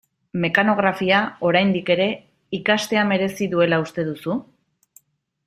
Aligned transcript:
Mekanografia, 0.43 1.19
oraindik 1.49 1.91
ere, 1.97 2.07
ikastea 2.61 3.05
merezi 3.11 3.49
duela 3.53 3.81
uste 3.85 4.09
duzu? 4.09 4.41